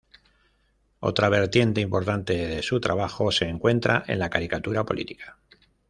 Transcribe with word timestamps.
Otra 0.99 1.29
vertiente 1.29 1.79
importante 1.79 2.33
de 2.35 2.63
su 2.63 2.81
trabajo 2.81 3.31
se 3.31 3.45
encuentra 3.47 4.03
en 4.07 4.17
la 4.17 4.31
caricatura 4.31 4.83
política. 4.83 5.37